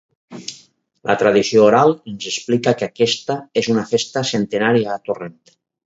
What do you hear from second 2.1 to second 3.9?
ens explica que aquesta és una